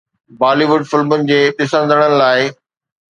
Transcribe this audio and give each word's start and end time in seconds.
بالي 0.39 0.65
wood 0.69 0.81
فلمن 0.93 1.21
جي 1.31 1.39
ڏسندڙن 1.59 2.11
لاء 2.23 2.41